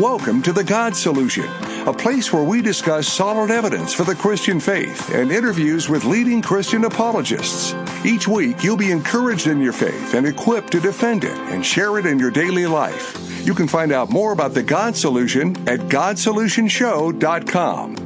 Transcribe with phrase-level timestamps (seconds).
[0.00, 1.44] Welcome to The God Solution,
[1.86, 6.40] a place where we discuss solid evidence for the Christian faith and interviews with leading
[6.40, 7.74] Christian apologists.
[8.02, 11.98] Each week, you'll be encouraged in your faith and equipped to defend it and share
[11.98, 13.46] it in your daily life.
[13.46, 17.96] You can find out more about The God Solution at GodSolutionShow.com.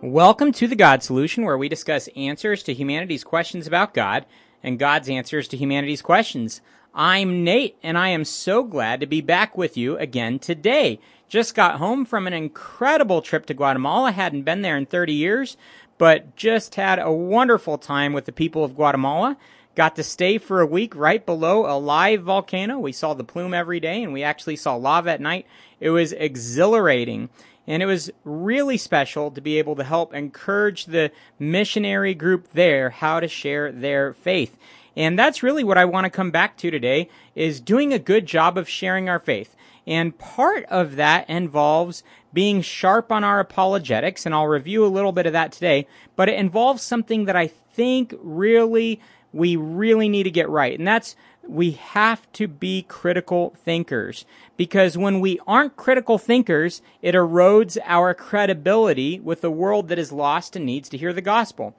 [0.00, 4.24] Welcome to the God Solution, where we discuss answers to humanity's questions about God
[4.62, 6.60] and God's answers to humanity's questions.
[6.94, 10.98] I'm Nate, and I am so glad to be back with you again today.
[11.28, 14.10] Just got home from an incredible trip to Guatemala.
[14.10, 15.56] Hadn't been there in 30 years,
[15.98, 19.36] but just had a wonderful time with the people of Guatemala.
[19.76, 22.78] Got to stay for a week right below a live volcano.
[22.80, 25.46] We saw the plume every day, and we actually saw lava at night.
[25.78, 27.28] It was exhilarating.
[27.70, 32.90] And it was really special to be able to help encourage the missionary group there
[32.90, 34.58] how to share their faith.
[34.96, 38.26] And that's really what I want to come back to today is doing a good
[38.26, 39.54] job of sharing our faith.
[39.86, 45.12] And part of that involves being sharp on our apologetics, and I'll review a little
[45.12, 49.00] bit of that today, but it involves something that I think really
[49.32, 50.76] we really need to get right.
[50.76, 51.14] And that's
[51.46, 54.24] we have to be critical thinkers
[54.56, 60.12] because when we aren't critical thinkers, it erodes our credibility with the world that is
[60.12, 61.74] lost and needs to hear the gospel.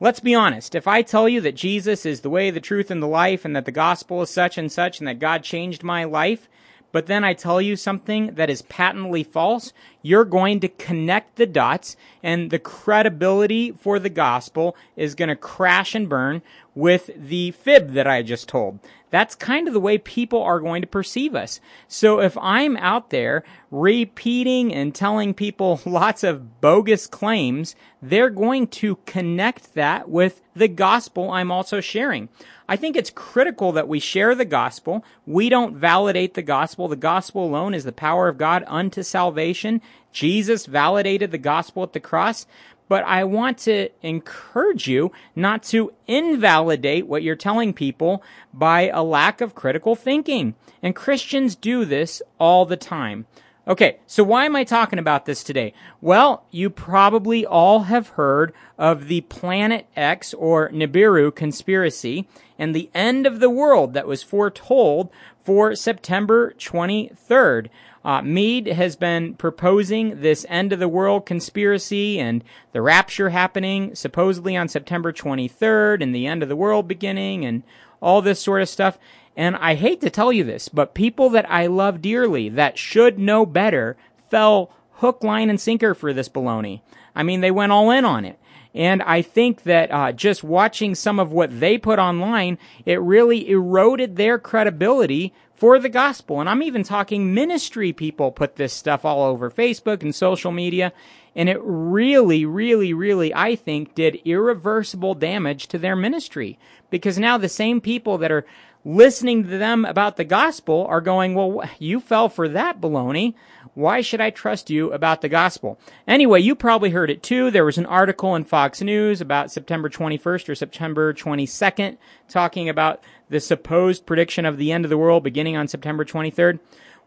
[0.00, 0.74] Let's be honest.
[0.74, 3.54] If I tell you that Jesus is the way, the truth, and the life, and
[3.54, 6.48] that the gospel is such and such, and that God changed my life,
[6.90, 9.72] but then I tell you something that is patently false,
[10.04, 15.34] you're going to connect the dots and the credibility for the gospel is going to
[15.34, 16.42] crash and burn
[16.74, 18.80] with the fib that I just told.
[19.08, 21.60] That's kind of the way people are going to perceive us.
[21.88, 28.66] So if I'm out there repeating and telling people lots of bogus claims, they're going
[28.66, 32.28] to connect that with the gospel I'm also sharing.
[32.68, 35.04] I think it's critical that we share the gospel.
[35.26, 36.88] We don't validate the gospel.
[36.88, 39.82] The gospel alone is the power of God unto salvation.
[40.12, 42.46] Jesus validated the gospel at the cross.
[42.86, 48.22] But I want to encourage you not to invalidate what you're telling people
[48.52, 50.54] by a lack of critical thinking.
[50.82, 53.26] And Christians do this all the time.
[53.66, 55.72] Okay, so why am I talking about this today?
[56.02, 62.28] Well, you probably all have heard of the Planet X or Nibiru conspiracy
[62.58, 65.08] and the end of the world that was foretold
[65.42, 67.68] for September 23rd.
[68.04, 73.94] Uh, Meade has been proposing this end of the world conspiracy and the rapture happening
[73.94, 77.62] supposedly on September 23rd and the end of the world beginning and
[78.02, 78.98] all this sort of stuff.
[79.36, 83.18] And I hate to tell you this, but people that I love dearly that should
[83.18, 83.96] know better
[84.30, 86.82] fell hook, line, and sinker for this baloney.
[87.14, 88.38] I mean, they went all in on it.
[88.74, 93.48] And I think that uh, just watching some of what they put online, it really
[93.48, 96.40] eroded their credibility for the gospel.
[96.40, 100.92] And I'm even talking ministry people put this stuff all over Facebook and social media.
[101.36, 106.58] And it really, really, really, I think, did irreversible damage to their ministry.
[106.90, 108.46] Because now the same people that are
[108.84, 113.34] listening to them about the gospel are going, well, you fell for that baloney.
[113.72, 115.80] Why should I trust you about the gospel?
[116.06, 117.50] Anyway, you probably heard it too.
[117.50, 121.96] There was an article in Fox News about September 21st or September 22nd
[122.28, 126.58] talking about the supposed prediction of the end of the world beginning on September 23rd.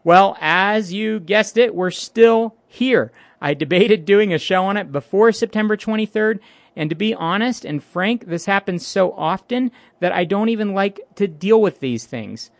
[0.04, 3.12] Well, as you guessed it, we're still here.
[3.40, 6.40] I debated doing a show on it before September 23rd,
[6.76, 9.70] and to be honest and frank, this happens so often
[10.00, 12.50] that I don't even like to deal with these things.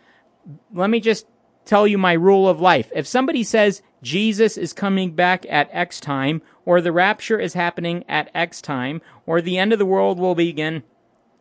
[0.73, 1.25] Let me just
[1.65, 2.91] tell you my rule of life.
[2.95, 8.03] If somebody says Jesus is coming back at X time, or the rapture is happening
[8.07, 10.83] at X time, or the end of the world will begin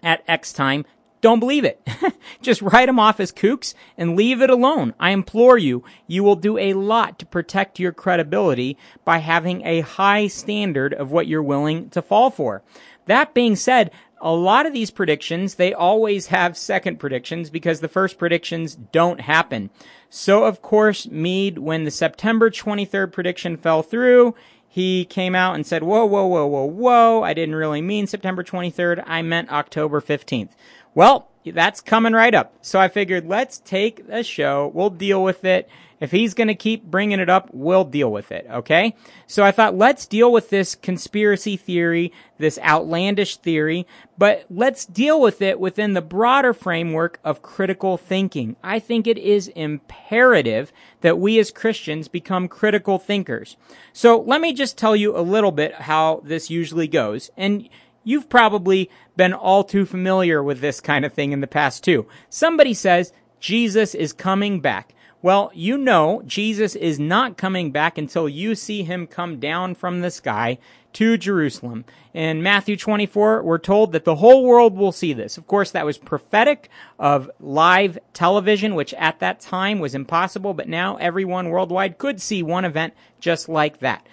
[0.02, 0.84] at X time,
[1.20, 1.86] don't believe it.
[2.42, 4.94] Just write them off as kooks and leave it alone.
[5.00, 9.80] I implore you, you will do a lot to protect your credibility by having a
[9.80, 12.62] high standard of what you're willing to fall for.
[13.06, 13.90] That being said,
[14.20, 19.20] a lot of these predictions, they always have second predictions because the first predictions don't
[19.20, 19.70] happen.
[20.10, 24.34] So of course, Meade, when the September 23rd prediction fell through,
[24.68, 28.44] he came out and said, whoa, whoa, whoa, whoa, whoa, I didn't really mean September
[28.44, 30.50] 23rd, I meant October 15th.
[30.94, 32.54] Well, that's coming right up.
[32.62, 34.70] So I figured let's take a show.
[34.74, 35.68] We'll deal with it.
[36.00, 38.46] If he's going to keep bringing it up, we'll deal with it.
[38.48, 38.94] Okay.
[39.26, 43.84] So I thought let's deal with this conspiracy theory, this outlandish theory,
[44.16, 48.54] but let's deal with it within the broader framework of critical thinking.
[48.62, 53.56] I think it is imperative that we as Christians become critical thinkers.
[53.92, 57.30] So let me just tell you a little bit how this usually goes.
[57.36, 57.68] And
[58.04, 62.06] You've probably been all too familiar with this kind of thing in the past too.
[62.30, 64.94] Somebody says Jesus is coming back.
[65.20, 70.00] Well, you know Jesus is not coming back until you see him come down from
[70.00, 70.58] the sky
[70.92, 71.84] to Jerusalem.
[72.14, 75.36] In Matthew 24, we're told that the whole world will see this.
[75.36, 80.68] Of course, that was prophetic of live television, which at that time was impossible, but
[80.68, 84.06] now everyone worldwide could see one event just like that.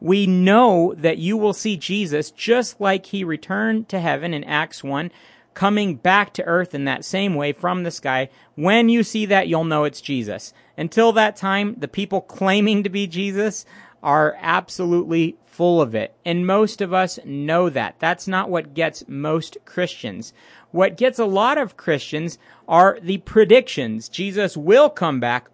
[0.00, 4.82] We know that you will see Jesus just like he returned to heaven in Acts
[4.82, 5.10] 1
[5.54, 8.30] coming back to earth in that same way from the sky.
[8.54, 10.54] When you see that, you'll know it's Jesus.
[10.76, 13.66] Until that time, the people claiming to be Jesus
[14.02, 16.14] are absolutely full of it.
[16.24, 17.96] And most of us know that.
[17.98, 20.32] That's not what gets most Christians.
[20.70, 24.08] What gets a lot of Christians are the predictions.
[24.08, 25.50] Jesus will come back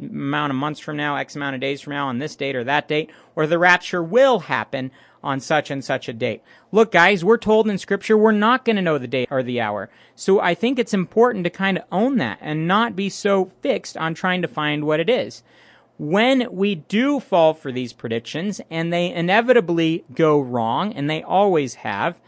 [0.00, 2.64] amount of months from now, X amount of days from now, on this date or
[2.64, 4.90] that date, or the rapture will happen
[5.22, 6.42] on such and such a date.
[6.72, 9.60] Look, guys, we're told in scripture we're not going to know the day or the
[9.60, 9.90] hour.
[10.14, 13.96] So I think it's important to kind of own that and not be so fixed
[13.96, 15.42] on trying to find what it is.
[15.98, 21.74] When we do fall for these predictions and they inevitably go wrong, and they always
[21.74, 22.18] have,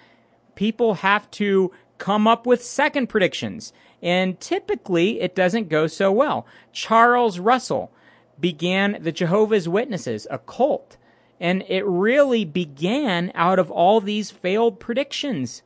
[0.54, 3.72] people have to come up with second predictions.
[4.02, 6.46] And typically it doesn't go so well.
[6.72, 7.92] Charles Russell
[8.40, 10.96] began the Jehovah's Witnesses, a cult
[11.42, 15.62] and it really began out of all these failed predictions.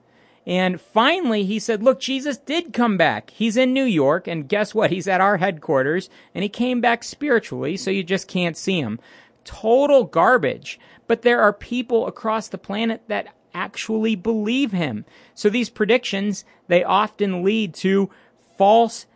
[0.46, 3.28] And finally, he said, Look, Jesus did come back.
[3.28, 4.90] He's in New York, and guess what?
[4.90, 8.98] He's at our headquarters, and he came back spiritually, so you just can't see him.
[9.44, 10.80] Total garbage.
[11.06, 15.04] But there are people across the planet that actually believe him.
[15.34, 18.08] So these predictions, they often lead to
[18.56, 19.06] false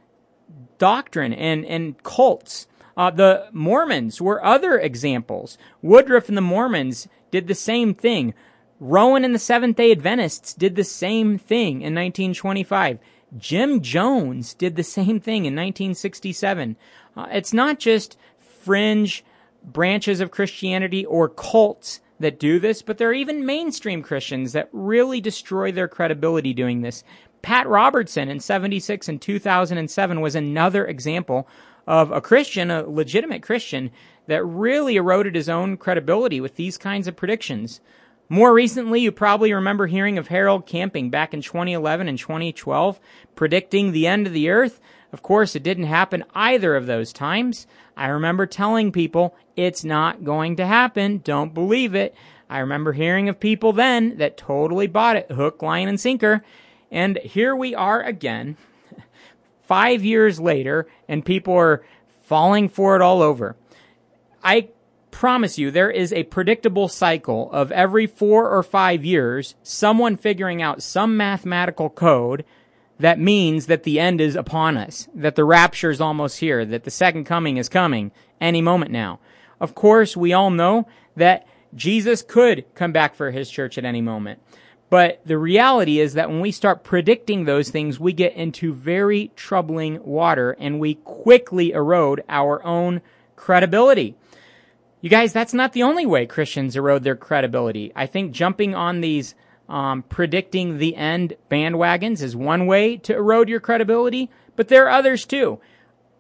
[0.78, 2.66] doctrine and, and cults.
[2.96, 5.56] Uh, the Mormons were other examples.
[5.82, 8.34] Woodruff and the Mormons did the same thing.
[8.80, 12.98] Rowen and the Seventh day Adventists did the same thing in 1925.
[13.38, 16.76] Jim Jones did the same thing in 1967.
[17.16, 19.24] Uh, it's not just fringe
[19.62, 24.68] branches of Christianity or cults that do this, but there are even mainstream Christians that
[24.72, 27.02] really destroy their credibility doing this.
[27.42, 31.48] Pat Robertson in 76 and 2007 was another example
[31.86, 33.90] of a Christian, a legitimate Christian,
[34.26, 37.80] that really eroded his own credibility with these kinds of predictions.
[38.28, 43.00] More recently, you probably remember hearing of Harold Camping back in 2011 and 2012,
[43.34, 44.80] predicting the end of the earth.
[45.12, 47.66] Of course, it didn't happen either of those times.
[47.96, 51.22] I remember telling people, it's not going to happen.
[51.24, 52.14] Don't believe it.
[52.48, 56.44] I remember hearing of people then that totally bought it, hook, line, and sinker.
[56.90, 58.56] And here we are again,
[59.62, 61.84] five years later, and people are
[62.24, 63.56] falling for it all over.
[64.42, 64.68] I
[65.10, 70.62] promise you, there is a predictable cycle of every four or five years, someone figuring
[70.62, 72.44] out some mathematical code
[72.98, 76.84] that means that the end is upon us, that the rapture is almost here, that
[76.84, 79.18] the second coming is coming any moment now.
[79.58, 84.00] Of course, we all know that Jesus could come back for his church at any
[84.00, 84.40] moment.
[84.90, 89.30] But the reality is that when we start predicting those things, we get into very
[89.36, 93.00] troubling water and we quickly erode our own
[93.36, 94.16] credibility.
[95.00, 97.92] You guys, that's not the only way Christians erode their credibility.
[97.94, 99.36] I think jumping on these
[99.68, 104.90] um, predicting the end bandwagons is one way to erode your credibility, but there are
[104.90, 105.60] others too.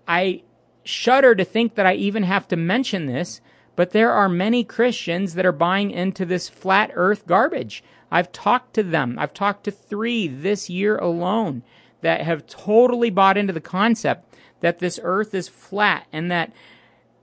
[0.06, 0.44] I
[0.84, 3.40] shudder to think that I even have to mention this,
[3.74, 7.82] but there are many Christians that are buying into this flat earth garbage.
[8.10, 9.16] I've talked to them.
[9.18, 11.62] I've talked to three this year alone
[12.00, 16.52] that have totally bought into the concept that this earth is flat and that,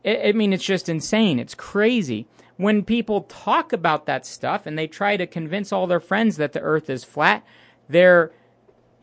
[0.06, 1.40] I mean, it's just insane.
[1.40, 2.28] It's crazy.
[2.58, 6.54] When people talk about that stuff and they try to convince all their friends that
[6.54, 7.46] the earth is flat,
[7.88, 8.32] their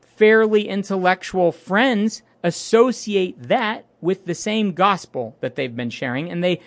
[0.00, 6.60] fairly intellectual friends associate that with the same gospel that they've been sharing and they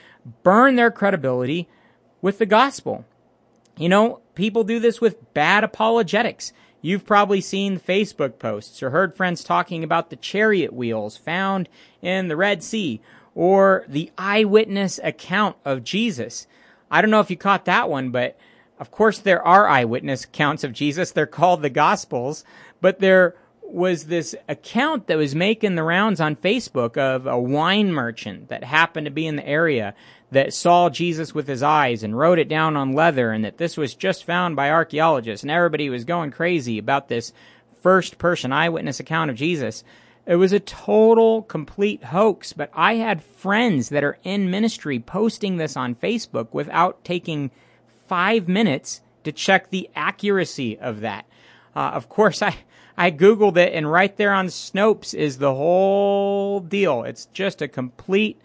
[0.43, 1.67] burn their credibility
[2.21, 3.05] with the gospel.
[3.77, 6.51] You know, people do this with bad apologetics.
[6.81, 11.69] You've probably seen Facebook posts or heard friends talking about the chariot wheels found
[12.01, 13.01] in the Red Sea
[13.35, 16.47] or the eyewitness account of Jesus.
[16.89, 18.37] I don't know if you caught that one, but
[18.79, 21.11] of course there are eyewitness accounts of Jesus.
[21.11, 22.43] They're called the Gospels,
[22.81, 23.35] but there
[23.69, 28.63] was this account that was making the rounds on Facebook of a wine merchant that
[28.63, 29.93] happened to be in the area
[30.31, 33.77] that saw Jesus with his eyes and wrote it down on leather and that this
[33.77, 37.33] was just found by archaeologists and everybody was going crazy about this
[37.81, 39.83] first person eyewitness account of Jesus.
[40.25, 45.57] It was a total complete hoax, but I had friends that are in ministry posting
[45.57, 47.51] this on Facebook without taking
[48.07, 51.25] five minutes to check the accuracy of that.
[51.75, 52.57] Uh, of course, I,
[52.97, 57.03] I Googled it, and right there on Snopes is the whole deal.
[57.03, 58.41] It's just a complete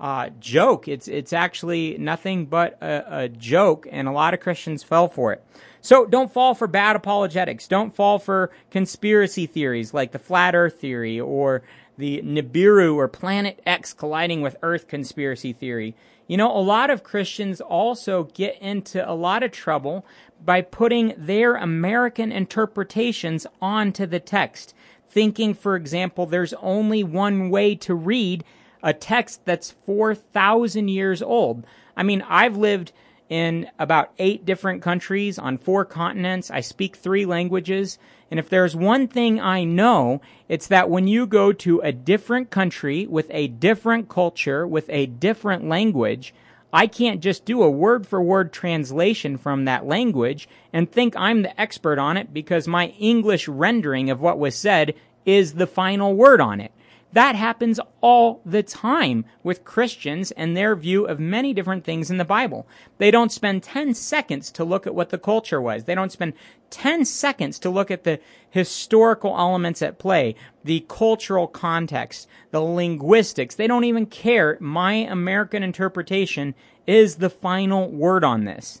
[0.00, 0.88] uh, joke.
[0.88, 5.32] It's it's actually nothing but a, a joke, and a lot of Christians fell for
[5.32, 5.44] it.
[5.80, 7.68] So don't fall for bad apologetics.
[7.68, 11.62] Don't fall for conspiracy theories like the flat Earth theory or
[11.98, 15.94] the Nibiru or Planet X colliding with Earth conspiracy theory.
[16.26, 20.06] You know, a lot of Christians also get into a lot of trouble
[20.44, 24.74] by putting their American interpretations onto the text,
[25.08, 28.44] thinking, for example, there's only one way to read
[28.82, 31.66] a text that's 4,000 years old.
[31.96, 32.92] I mean, I've lived
[33.28, 36.50] in about eight different countries on four continents.
[36.50, 37.98] I speak three languages.
[38.32, 42.48] And if there's one thing I know, it's that when you go to a different
[42.48, 46.32] country with a different culture, with a different language,
[46.72, 51.42] I can't just do a word for word translation from that language and think I'm
[51.42, 54.94] the expert on it because my English rendering of what was said
[55.26, 56.72] is the final word on it.
[57.12, 62.16] That happens all the time with Christians and their view of many different things in
[62.16, 62.66] the Bible.
[62.96, 65.84] They don't spend 10 seconds to look at what the culture was.
[65.84, 66.32] They don't spend
[66.70, 73.54] 10 seconds to look at the historical elements at play, the cultural context, the linguistics.
[73.54, 74.56] They don't even care.
[74.58, 76.54] My American interpretation
[76.86, 78.80] is the final word on this.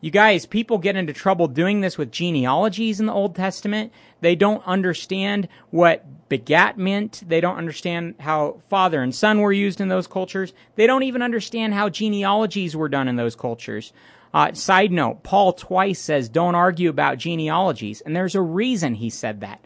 [0.00, 3.92] You guys, people get into trouble doing this with genealogies in the Old Testament.
[4.20, 7.22] They don't understand what begat meant.
[7.26, 10.52] They don't understand how father and son were used in those cultures.
[10.74, 13.92] They don't even understand how genealogies were done in those cultures.
[14.34, 19.08] Uh, side note, Paul twice says don't argue about genealogies, and there's a reason he
[19.08, 19.64] said that.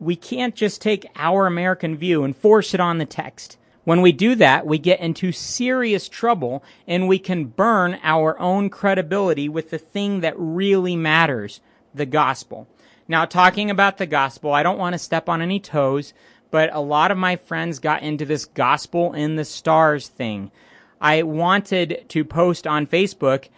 [0.00, 3.58] We can't just take our American view and force it on the text.
[3.84, 8.70] When we do that, we get into serious trouble and we can burn our own
[8.70, 11.60] credibility with the thing that really matters,
[11.92, 12.68] the gospel.
[13.08, 16.14] Now, talking about the gospel, I don't want to step on any toes,
[16.52, 20.52] but a lot of my friends got into this gospel in the stars thing.
[21.00, 23.48] I wanted to post on Facebook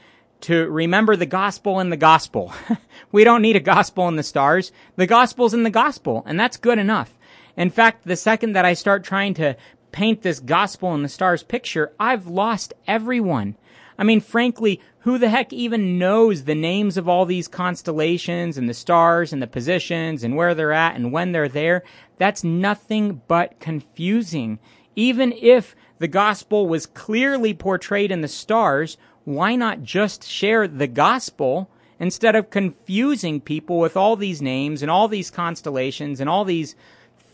[0.42, 2.52] to remember the gospel in the gospel.
[3.12, 4.72] we don't need a gospel in the stars.
[4.96, 7.18] The gospel's in the gospel, and that's good enough.
[7.56, 9.56] In fact, the second that I start trying to
[9.94, 13.56] paint this gospel in the stars picture, I've lost everyone.
[13.96, 18.68] I mean, frankly, who the heck even knows the names of all these constellations and
[18.68, 21.84] the stars and the positions and where they're at and when they're there?
[22.18, 24.58] That's nothing but confusing.
[24.96, 30.88] Even if the gospel was clearly portrayed in the stars, why not just share the
[30.88, 31.70] gospel
[32.00, 36.74] instead of confusing people with all these names and all these constellations and all these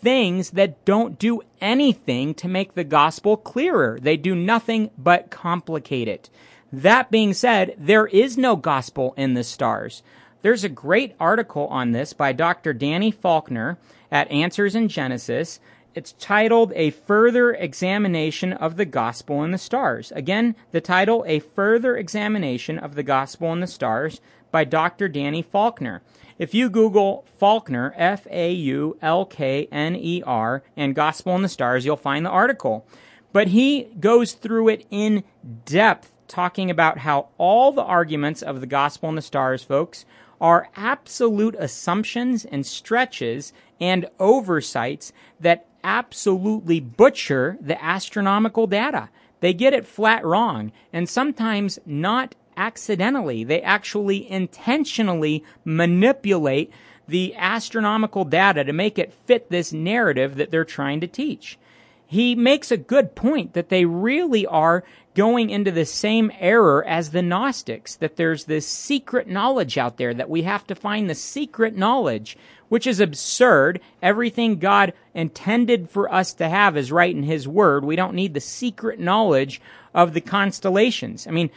[0.01, 3.99] things that don't do anything to make the gospel clearer.
[4.01, 6.31] They do nothing but complicate it.
[6.73, 10.03] That being said, there is no gospel in the stars.
[10.43, 12.73] There's a great article on this by Dr.
[12.73, 13.79] Danny Faulkner
[14.11, 15.61] at Answers in Genesis.
[15.93, 20.13] It's titled A Further Examination of the Gospel in the Stars.
[20.13, 24.21] Again, the title A Further Examination of the Gospel in the Stars
[24.53, 25.09] by Dr.
[25.09, 26.01] Danny Faulkner.
[26.39, 31.43] If you Google Faulkner, F A U L K N E R, and Gospel in
[31.43, 32.87] the Stars, you'll find the article.
[33.33, 35.25] But he goes through it in
[35.65, 40.05] depth, talking about how all the arguments of the Gospel in the Stars, folks,
[40.41, 49.09] are absolute assumptions and stretches and oversights that absolutely butcher the astronomical data.
[49.41, 53.43] They get it flat wrong, and sometimes not accidentally.
[53.45, 56.71] They actually intentionally manipulate
[57.09, 61.59] the astronomical data to make it fit this narrative that they're trying to teach.
[62.07, 64.85] He makes a good point that they really are
[65.21, 70.15] going into the same error as the Gnostics, that there's this secret knowledge out there,
[70.15, 72.39] that we have to find the secret knowledge,
[72.71, 73.81] which is absurd.
[74.01, 77.85] Everything God intended for us to have is right in His Word.
[77.85, 79.61] We don't need the secret knowledge
[79.93, 81.27] of the constellations.
[81.27, 81.51] I mean,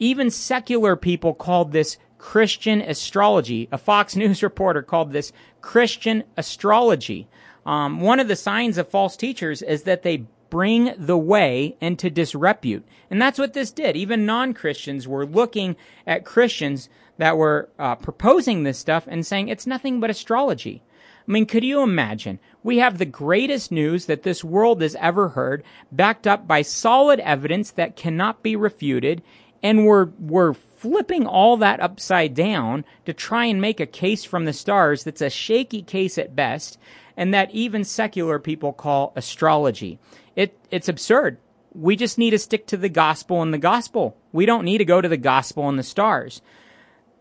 [0.00, 3.68] even secular people called this Christian astrology.
[3.70, 7.28] A Fox News reporter called this Christian astrology.
[7.64, 12.10] Um, one of the signs of false teachers is that they bring the way into
[12.10, 12.86] disrepute.
[13.10, 13.96] And that's what this did.
[13.96, 15.76] Even non Christians were looking
[16.06, 16.88] at Christians
[17.18, 20.82] that were uh, proposing this stuff and saying it's nothing but astrology.
[21.26, 22.38] I mean, could you imagine?
[22.62, 27.18] We have the greatest news that this world has ever heard, backed up by solid
[27.20, 29.22] evidence that cannot be refuted,
[29.62, 34.44] and we're we're flipping all that upside down to try and make a case from
[34.44, 36.78] the stars that's a shaky case at best
[37.16, 39.98] and that even secular people call astrology.
[40.36, 41.38] It it's absurd.
[41.74, 44.16] We just need to stick to the gospel and the gospel.
[44.32, 46.40] We don't need to go to the gospel and the stars.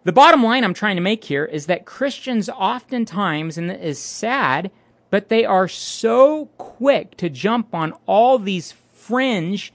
[0.03, 3.97] The bottom line I'm trying to make here is that Christians oftentimes, and it is
[3.97, 4.69] sad,
[5.09, 9.73] but they are so quick to jump on all these fringe,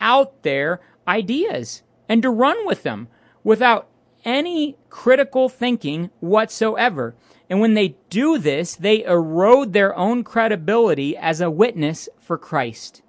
[0.00, 3.08] out there ideas and to run with them
[3.42, 3.88] without
[4.24, 7.14] any critical thinking whatsoever.
[7.48, 13.02] And when they do this, they erode their own credibility as a witness for Christ.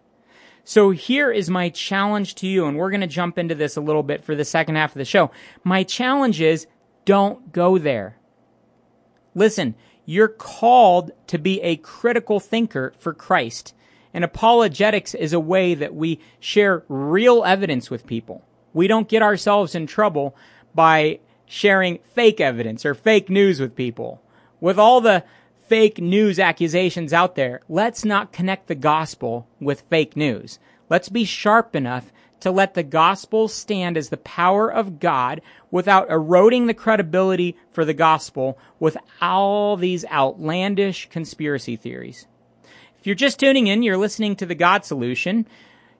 [0.63, 3.81] So here is my challenge to you, and we're going to jump into this a
[3.81, 5.31] little bit for the second half of the show.
[5.63, 6.67] My challenge is
[7.05, 8.17] don't go there.
[9.35, 9.75] Listen,
[10.05, 13.73] you're called to be a critical thinker for Christ.
[14.13, 18.43] And apologetics is a way that we share real evidence with people.
[18.73, 20.35] We don't get ourselves in trouble
[20.73, 24.21] by sharing fake evidence or fake news with people.
[24.59, 25.23] With all the
[25.67, 30.59] fake news accusations out there, let's not connect the gospel with fake news.
[30.89, 36.09] Let's be sharp enough to let the gospel stand as the power of God without
[36.11, 42.27] eroding the credibility for the gospel with all these outlandish conspiracy theories.
[42.99, 45.47] If you're just tuning in, you're listening to the God Solution.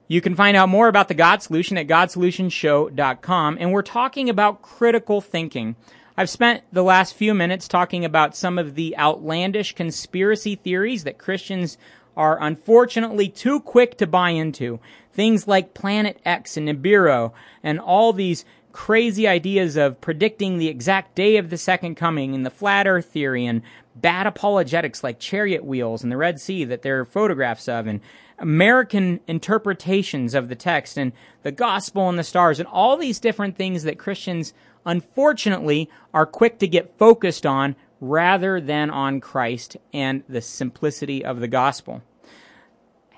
[0.08, 3.58] You can find out more about the God Solution at godsolutionshow.com.
[3.60, 5.76] And we're talking about critical thinking.
[6.18, 11.18] I've spent the last few minutes talking about some of the outlandish conspiracy theories that
[11.18, 11.78] Christians
[12.16, 14.80] are unfortunately too quick to buy into.
[15.12, 21.16] Things like Planet X and Nibiru and all these crazy ideas of predicting the exact
[21.16, 23.62] day of the second coming and the flat earth theory and
[23.96, 28.02] bad apologetics like chariot wheels and the Red Sea that there are photographs of and
[28.38, 33.56] American interpretations of the text and the gospel and the stars and all these different
[33.56, 34.54] things that Christians
[34.86, 41.40] unfortunately are quick to get focused on rather than on Christ and the simplicity of
[41.40, 42.04] the gospel.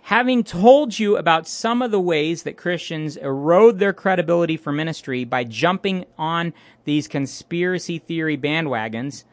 [0.04, 5.26] Having told you about some of the ways that Christians erode their credibility for ministry
[5.26, 6.54] by jumping on
[6.86, 9.26] these conspiracy theory bandwagons,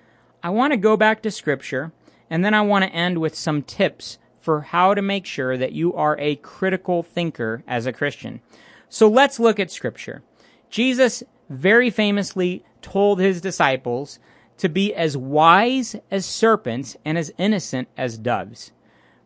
[0.42, 1.92] I want to go back to Scripture
[2.28, 5.72] and then I want to end with some tips for how to make sure that
[5.72, 8.40] you are a critical thinker as a Christian.
[8.88, 10.22] So let's look at scripture.
[10.70, 14.18] Jesus very famously told his disciples
[14.58, 18.72] to be as wise as serpents and as innocent as doves.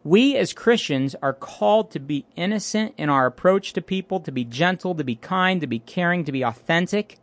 [0.05, 4.45] We as Christians are called to be innocent in our approach to people, to be
[4.45, 7.19] gentle, to be kind, to be caring, to be authentic,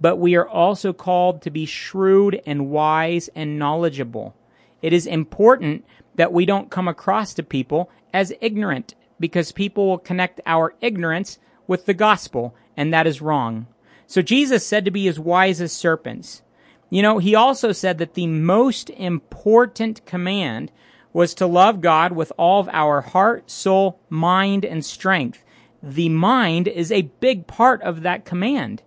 [0.00, 4.34] but we are also called to be shrewd and wise and knowledgeable.
[4.82, 5.84] It is important
[6.16, 11.38] that we don't come across to people as ignorant because people will connect our ignorance
[11.66, 13.66] with the gospel, and that is wrong.
[14.14, 16.42] So Jesus said to be as wise as serpents.
[16.88, 20.70] You know, he also said that the most important command
[21.12, 25.44] was to love God with all of our heart, soul, mind, and strength.
[25.82, 28.82] The mind is a big part of that command.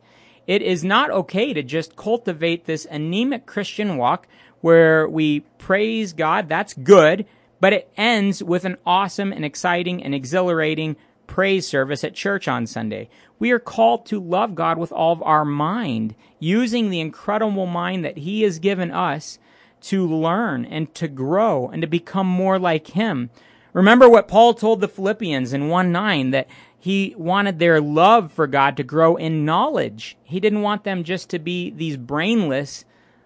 [0.48, 4.30] It is not okay to just cultivate this anemic Christian walk
[4.62, 6.48] where we praise God.
[6.48, 7.26] That's good,
[7.60, 10.96] but it ends with an awesome and exciting and exhilarating
[11.28, 13.10] praise service at church on Sunday.
[13.38, 18.04] We are called to love God with all of our mind, using the incredible mind
[18.06, 19.38] that He has given us
[19.82, 23.30] to learn and to grow and to become more like Him.
[23.74, 26.48] Remember what Paul told the Philippians in 1 9 that
[26.80, 30.18] he wanted their love for God to grow in knowledge.
[30.24, 32.86] He didn't want them just to be these brainless,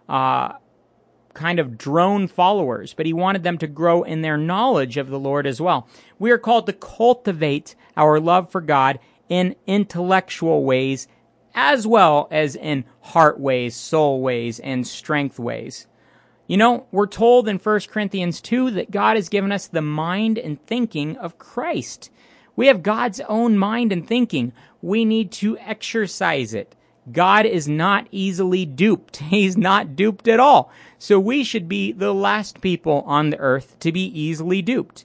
[0.09, 0.53] uh,
[1.33, 5.19] kind of drone followers, but he wanted them to grow in their knowledge of the
[5.19, 5.87] Lord as well.
[6.19, 11.07] We are called to cultivate our love for God in intellectual ways
[11.53, 15.87] as well as in heart ways, soul ways, and strength ways.
[16.47, 20.37] You know, we're told in 1 Corinthians 2 that God has given us the mind
[20.37, 22.09] and thinking of Christ.
[22.55, 24.51] We have God's own mind and thinking.
[24.81, 26.75] We need to exercise it.
[27.11, 29.17] God is not easily duped.
[29.17, 30.71] He's not duped at all.
[31.01, 35.03] So we should be the last people on the earth to be easily duped.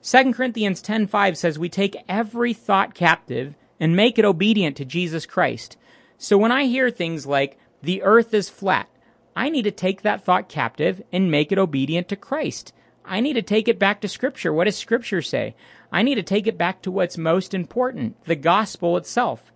[0.00, 5.26] 2 Corinthians 10:5 says we take every thought captive and make it obedient to Jesus
[5.26, 5.76] Christ.
[6.18, 8.88] So when I hear things like the earth is flat,
[9.34, 12.72] I need to take that thought captive and make it obedient to Christ.
[13.04, 14.52] I need to take it back to scripture.
[14.52, 15.56] What does scripture say?
[15.90, 19.52] I need to take it back to what's most important, the gospel itself.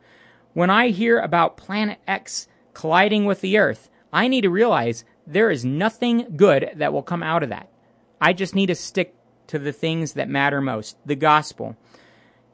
[0.54, 5.50] When I hear about planet X colliding with the earth, I need to realize there
[5.50, 7.68] is nothing good that will come out of that.
[8.20, 9.14] I just need to stick
[9.48, 11.76] to the things that matter most the gospel.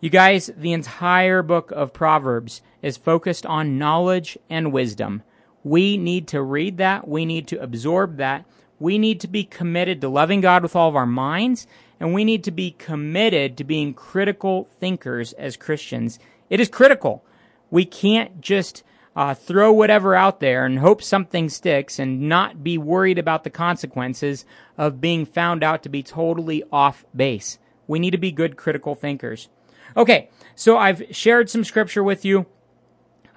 [0.00, 5.22] You guys, the entire book of Proverbs is focused on knowledge and wisdom.
[5.62, 7.08] We need to read that.
[7.08, 8.44] We need to absorb that.
[8.78, 11.66] We need to be committed to loving God with all of our minds,
[11.98, 16.18] and we need to be committed to being critical thinkers as Christians.
[16.50, 17.24] It is critical.
[17.70, 18.82] We can't just
[19.16, 23.50] uh, throw whatever out there and hope something sticks and not be worried about the
[23.50, 24.44] consequences
[24.76, 27.58] of being found out to be totally off base.
[27.86, 29.48] We need to be good critical thinkers.
[29.96, 32.46] Okay, so I've shared some scripture with you.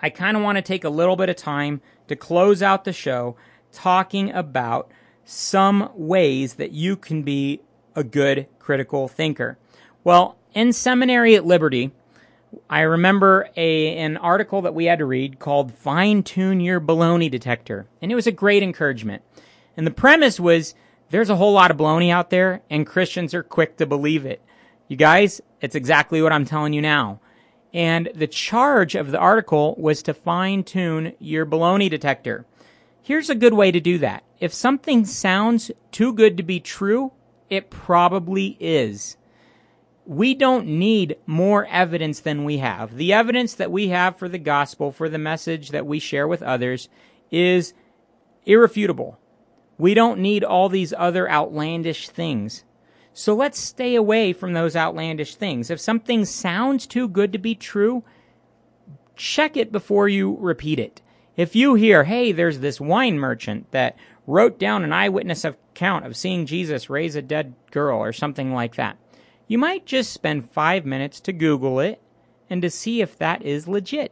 [0.01, 2.93] I kind of want to take a little bit of time to close out the
[2.93, 3.35] show
[3.71, 4.91] talking about
[5.25, 7.61] some ways that you can be
[7.95, 9.57] a good critical thinker.
[10.03, 11.91] Well, in seminary at Liberty,
[12.69, 17.29] I remember a, an article that we had to read called Fine Tune Your Baloney
[17.29, 19.23] Detector, and it was a great encouragement.
[19.75, 20.73] And the premise was
[21.09, 24.41] there's a whole lot of baloney out there, and Christians are quick to believe it.
[24.87, 27.19] You guys, it's exactly what I'm telling you now.
[27.73, 32.45] And the charge of the article was to fine tune your baloney detector.
[33.01, 34.23] Here's a good way to do that.
[34.39, 37.11] If something sounds too good to be true,
[37.49, 39.17] it probably is.
[40.07, 42.95] We don't need more evidence than we have.
[42.95, 46.41] The evidence that we have for the gospel, for the message that we share with
[46.41, 46.87] others,
[47.29, 47.73] is
[48.45, 49.19] irrefutable.
[49.77, 52.63] We don't need all these other outlandish things.
[53.13, 55.69] So let's stay away from those outlandish things.
[55.69, 58.03] If something sounds too good to be true,
[59.17, 61.01] check it before you repeat it.
[61.35, 66.15] If you hear, hey, there's this wine merchant that wrote down an eyewitness account of
[66.15, 68.97] seeing Jesus raise a dead girl or something like that,
[69.47, 72.01] you might just spend five minutes to Google it
[72.49, 74.11] and to see if that is legit.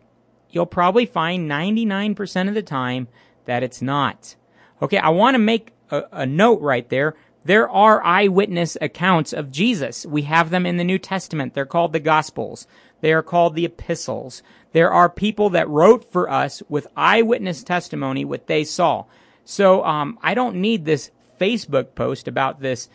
[0.49, 3.07] You'll probably find 99% of the time
[3.45, 4.35] that it's not.
[4.81, 9.51] Okay, I want to make a, a note right there there are eyewitness accounts of
[9.51, 10.03] Jesus.
[10.03, 11.53] We have them in the New Testament.
[11.53, 12.65] They're called the Gospels.
[13.01, 14.41] They are called the epistles.
[14.71, 19.05] There are people that wrote for us with eyewitness testimony what they saw.
[19.43, 22.89] So um, I don't need this Facebook post about this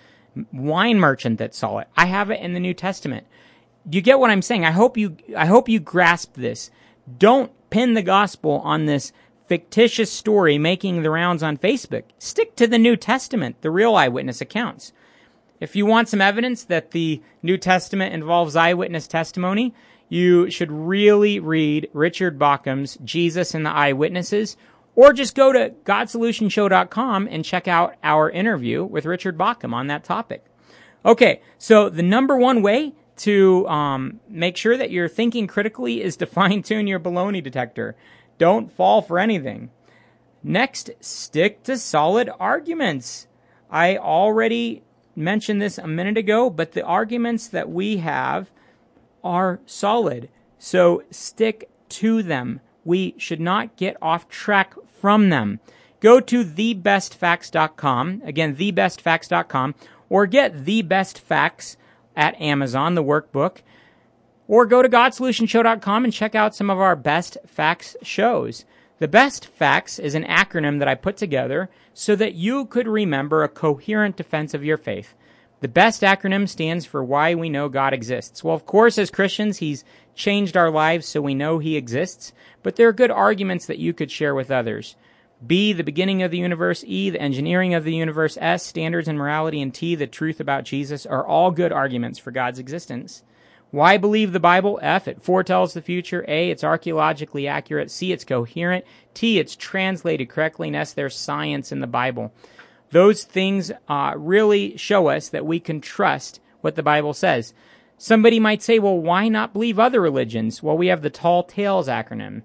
[0.53, 1.89] wine merchant that saw it.
[1.97, 3.27] I have it in the New Testament.
[3.89, 4.65] Do you get what I'm saying?
[4.65, 6.71] I hope you I hope you grasp this.
[7.19, 9.13] Don't pin the gospel on this
[9.47, 12.05] fictitious story making the rounds on Facebook.
[12.19, 14.93] Stick to the New Testament, the real eyewitness accounts.
[15.59, 19.75] If you want some evidence that the New Testament involves eyewitness testimony,
[20.09, 24.57] you should really read Richard Bauckham's Jesus and the Eyewitnesses,
[24.95, 30.05] or just go to GodSolutionShow.com and check out our interview with Richard Bauckham on that
[30.05, 30.45] topic.
[31.05, 36.17] Okay, so the number one way to um, make sure that you're thinking critically is
[36.17, 37.97] to fine tune your baloney detector.
[38.39, 39.71] Don't fall for anything.
[40.43, 43.27] Next, stick to solid arguments.
[43.71, 44.83] I already
[45.15, 48.51] mentioned this a minute ago, but the arguments that we have
[49.23, 50.31] are solid.
[50.59, 52.61] So stick to them.
[52.91, 55.61] We should not get off track from them.
[56.01, 59.77] Go to thebestfacts.com, again, thebestfacts.com,
[60.09, 61.77] or get the best facts
[62.17, 63.59] at Amazon, the workbook.
[64.49, 68.65] Or go to GodSolutionShow.com and check out some of our best facts shows.
[68.99, 73.45] The best facts is an acronym that I put together so that you could remember
[73.45, 75.15] a coherent defense of your faith.
[75.61, 78.43] The best acronym stands for why we know God exists.
[78.43, 82.77] Well, of course, as Christians, He's changed our lives so we know He exists, but
[82.77, 84.97] there are good arguments that you could share with others.
[85.47, 89.17] B, the beginning of the universe, E, the engineering of the universe, S, standards and
[89.17, 93.23] morality, and T, the truth about Jesus are all good arguments for God's existence.
[93.71, 94.79] Why believe the Bible?
[94.83, 96.25] F, it foretells the future.
[96.27, 97.91] A, it's archaeologically accurate.
[97.91, 98.85] C, it's coherent.
[99.15, 100.69] T, it's translated correctly.
[100.69, 102.33] And S, there's science in the Bible.
[102.91, 107.55] Those things uh, really show us that we can trust what the Bible says.
[108.03, 110.63] Somebody might say, well, why not believe other religions?
[110.63, 112.41] Well, we have the Tall Tales acronym.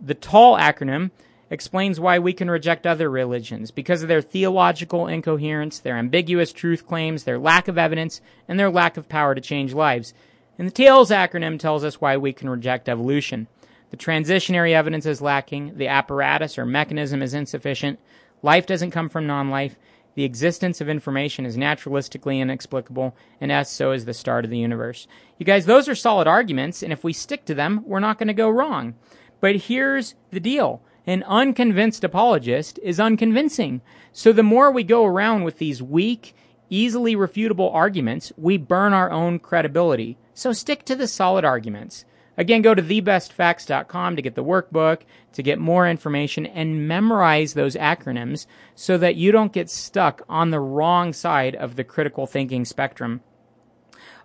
[0.00, 1.10] The TALL acronym
[1.50, 6.86] explains why we can reject other religions because of their theological incoherence, their ambiguous truth
[6.86, 10.14] claims, their lack of evidence, and their lack of power to change lives.
[10.56, 13.48] And the TAILS acronym tells us why we can reject evolution.
[13.90, 17.98] The transitionary evidence is lacking, the apparatus or mechanism is insufficient,
[18.42, 19.74] life doesn't come from non life,
[20.14, 24.58] the existence of information is naturalistically inexplicable, and as so is the start of the
[24.58, 25.06] universe.
[25.38, 28.28] You guys, those are solid arguments, and if we stick to them, we're not going
[28.28, 28.94] to go wrong.
[29.40, 33.80] But here's the deal an unconvinced apologist is unconvincing.
[34.12, 36.34] So the more we go around with these weak,
[36.68, 40.18] easily refutable arguments, we burn our own credibility.
[40.34, 42.04] So stick to the solid arguments.
[42.40, 45.02] Again, go to thebestfacts.com to get the workbook,
[45.34, 50.48] to get more information, and memorize those acronyms so that you don't get stuck on
[50.48, 53.20] the wrong side of the critical thinking spectrum.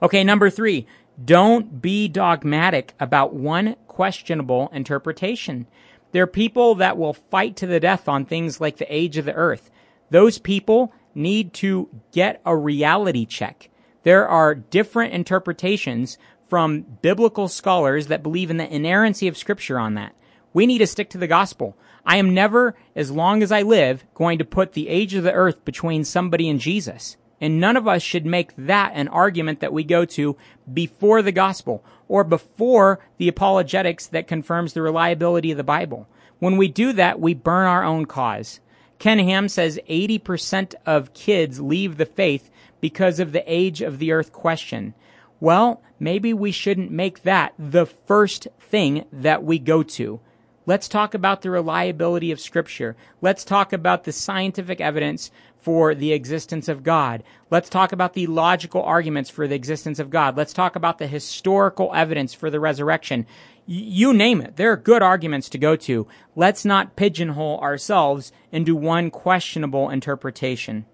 [0.02, 0.88] Okay, number three,
[1.26, 5.68] don't be dogmatic about one questionable interpretation.
[6.14, 9.26] There are people that will fight to the death on things like the age of
[9.26, 9.70] the earth.
[10.10, 13.70] Those people need to get a reality check.
[14.04, 19.96] There are different interpretations from biblical scholars that believe in the inerrancy of Scripture on
[19.96, 20.16] that.
[20.54, 21.76] We need to stick to the gospel.
[22.06, 25.34] I am never, as long as I live, going to put the age of the
[25.34, 27.18] earth between somebody and Jesus.
[27.42, 30.38] And none of us should make that an argument that we go to
[30.72, 36.08] before the gospel or before the apologetics that confirms the reliability of the Bible.
[36.40, 38.60] When we do that, we burn our own cause.
[39.00, 44.12] Ken Ham says 80% of kids leave the faith because of the age of the
[44.12, 44.94] earth question.
[45.40, 50.20] Well, maybe we shouldn't make that the first thing that we go to.
[50.68, 52.96] Let's talk about the reliability of Scripture.
[53.22, 57.24] Let's talk about the scientific evidence for the existence of God.
[57.52, 60.36] Let's talk about the logical arguments for the existence of God.
[60.38, 63.28] Let's talk about the historical evidence for the resurrection.
[63.68, 64.56] You name it.
[64.56, 66.08] There are good arguments to go to.
[66.36, 70.86] Let's not pigeonhole ourselves into one questionable interpretation.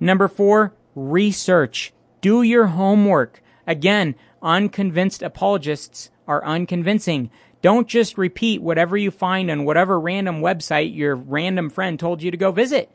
[0.00, 1.92] Number four, research.
[2.20, 3.42] Do your homework.
[3.68, 7.30] Again, unconvinced apologists are unconvincing.
[7.60, 12.30] Don't just repeat whatever you find on whatever random website your random friend told you
[12.30, 12.90] to go visit.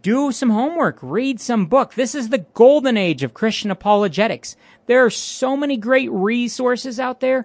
[0.00, 1.92] Do some homework, read some book.
[1.92, 4.56] This is the golden age of Christian apologetics.
[4.86, 7.44] There are so many great resources out there.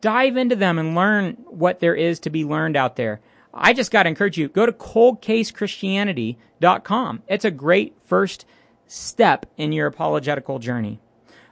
[0.00, 3.20] Dive into them and learn what there is to be learned out there.
[3.52, 7.22] I just got to encourage you, go to coldcasechristianity.com.
[7.28, 8.46] It's a great first
[8.86, 11.00] step in your apologetical journey.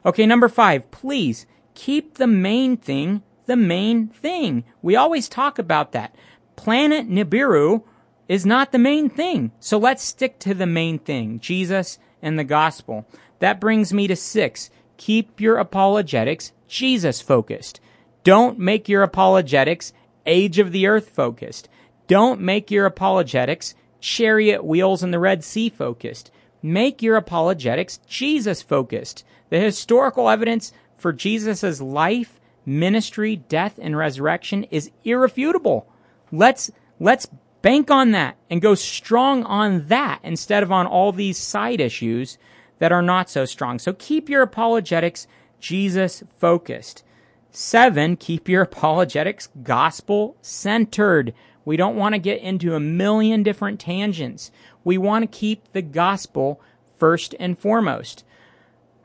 [0.05, 4.63] Okay, number five, please keep the main thing the main thing.
[4.83, 6.15] We always talk about that.
[6.55, 7.83] Planet Nibiru
[8.29, 9.51] is not the main thing.
[9.59, 13.07] So let's stick to the main thing Jesus and the gospel.
[13.41, 14.71] That brings me to six.
[14.99, 17.81] Keep your apologetics Jesus focused.
[18.23, 19.95] Don't make your apologetics
[20.27, 21.69] age of the earth focused.
[22.07, 26.31] Don't make your apologetics chariot wheels in the Red Sea focused.
[26.63, 29.25] Make your apologetics Jesus focused.
[29.51, 35.89] The historical evidence for Jesus' life ministry, death, and resurrection is irrefutable.
[36.31, 37.27] Let's, let's
[37.63, 42.37] bank on that and go strong on that instead of on all these side issues
[42.79, 43.79] that are not so strong.
[43.79, 45.27] So keep your apologetics
[45.61, 47.03] Jesus focused.
[47.51, 51.33] Seven, keep your apologetics gospel centered.
[51.65, 54.51] We don't want to get into a million different tangents.
[54.85, 56.61] We want to keep the gospel
[56.97, 58.25] first and foremost.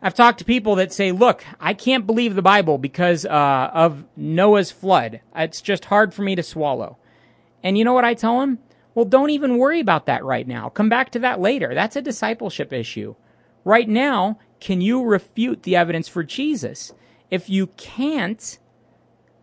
[0.05, 4.03] I've talked to people that say, look, I can't believe the Bible because uh, of
[4.17, 5.21] Noah's flood.
[5.33, 6.97] It's just hard for me to swallow.
[7.63, 8.59] And you know what I tell them?
[8.93, 10.67] Well, don't even worry about that right now.
[10.67, 11.73] Come back to that later.
[11.73, 13.15] That's a discipleship issue.
[13.63, 16.93] Right now, can you refute the evidence for Jesus?
[17.31, 18.59] If you can't,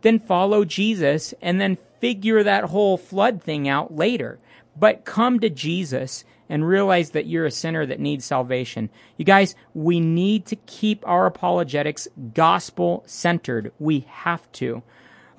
[0.03, 4.37] then follow Jesus and then figure that whole flood thing out later.
[4.77, 8.89] But come to Jesus and realize that you're a sinner that needs salvation.
[9.15, 13.71] You guys, we need to keep our apologetics gospel centered.
[13.79, 14.83] We have to.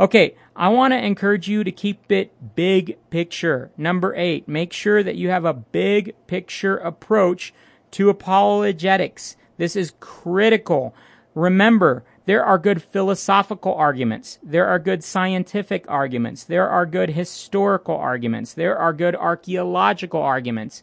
[0.00, 3.70] Okay, I want to encourage you to keep it big picture.
[3.76, 7.52] Number eight, make sure that you have a big picture approach
[7.90, 9.36] to apologetics.
[9.58, 10.94] This is critical.
[11.34, 14.38] Remember, there are good philosophical arguments.
[14.42, 16.44] There are good scientific arguments.
[16.44, 18.54] There are good historical arguments.
[18.54, 20.82] There are good archaeological arguments.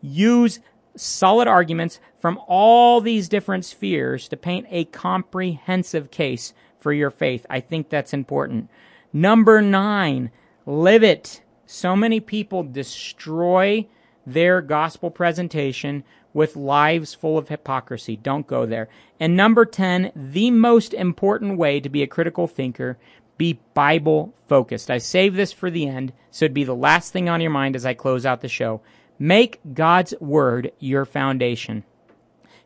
[0.00, 0.60] Use
[0.96, 7.44] solid arguments from all these different spheres to paint a comprehensive case for your faith.
[7.50, 8.70] I think that's important.
[9.12, 10.30] Number nine,
[10.66, 11.42] live it.
[11.66, 13.86] So many people destroy
[14.32, 18.16] their gospel presentation with lives full of hypocrisy.
[18.16, 18.88] Don't go there.
[19.18, 22.98] And number 10, the most important way to be a critical thinker,
[23.36, 24.90] be Bible focused.
[24.90, 27.76] I save this for the end, so it'd be the last thing on your mind
[27.76, 28.80] as I close out the show.
[29.18, 31.84] Make God's word your foundation.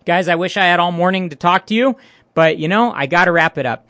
[0.04, 1.96] Guys, I wish I had all morning to talk to you,
[2.34, 3.88] but you know, I gotta wrap it up.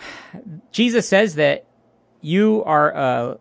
[0.72, 1.66] Jesus says that
[2.20, 3.38] you are a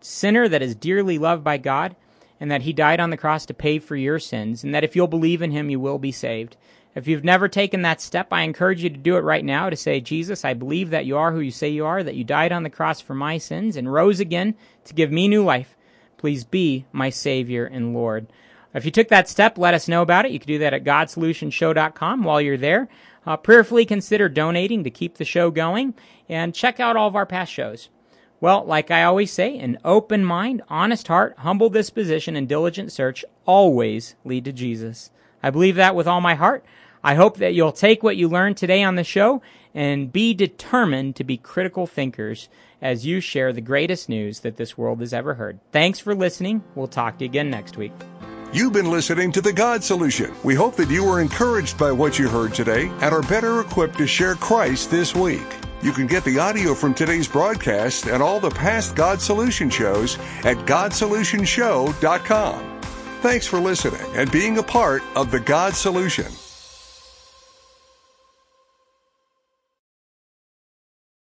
[0.00, 1.94] sinner that is dearly loved by God
[2.40, 4.94] and that he died on the cross to pay for your sins, and that if
[4.94, 6.56] you'll believe in him, you will be saved.
[6.94, 9.76] If you've never taken that step, I encourage you to do it right now to
[9.76, 12.50] say, Jesus, I believe that you are who you say you are, that you died
[12.50, 15.76] on the cross for my sins and rose again to give me new life.
[16.16, 18.26] Please be my Savior and Lord.
[18.74, 20.32] If you took that step, let us know about it.
[20.32, 22.88] You can do that at GodSolutionShow.com while you're there.
[23.26, 25.94] Uh, prayerfully consider donating to keep the show going
[26.28, 27.88] and check out all of our past shows.
[28.40, 33.24] Well, like I always say, an open mind, honest heart, humble disposition, and diligent search
[33.46, 35.10] always lead to Jesus.
[35.42, 36.64] I believe that with all my heart.
[37.02, 39.40] I hope that you'll take what you learned today on the show
[39.74, 42.48] and be determined to be critical thinkers
[42.80, 45.58] as you share the greatest news that this world has ever heard.
[45.72, 46.62] Thanks for listening.
[46.74, 47.92] We'll talk to you again next week.
[48.52, 50.32] You've been listening to The God Solution.
[50.42, 53.98] We hope that you were encouraged by what you heard today and are better equipped
[53.98, 55.46] to share Christ this week.
[55.80, 60.18] You can get the audio from today's broadcast and all the past God Solution shows
[60.44, 62.80] at GodSolutionShow.com.
[63.20, 66.26] Thanks for listening and being a part of the God Solution.